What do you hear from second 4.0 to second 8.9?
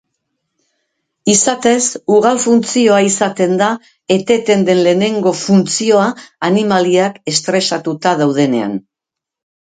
eteten den lehenengo funtzioa animaliak estresatuta daudenean.